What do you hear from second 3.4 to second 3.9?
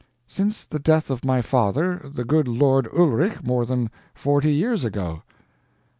more